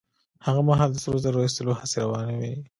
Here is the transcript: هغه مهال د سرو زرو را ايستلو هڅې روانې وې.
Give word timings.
هغه 0.45 0.61
مهال 0.67 0.89
د 0.93 0.97
سرو 1.03 1.17
زرو 1.23 1.37
را 1.39 1.43
ايستلو 1.45 1.77
هڅې 1.79 1.97
روانې 2.03 2.35
وې. 2.39 2.53